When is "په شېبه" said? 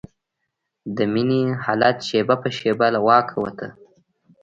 2.43-2.87